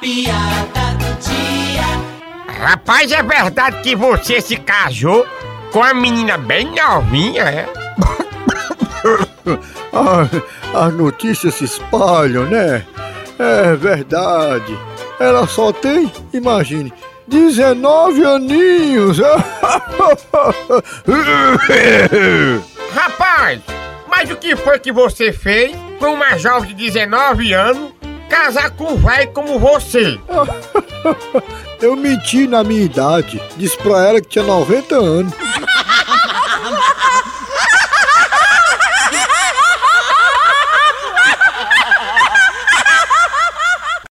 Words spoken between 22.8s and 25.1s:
Rapaz, mas o que foi que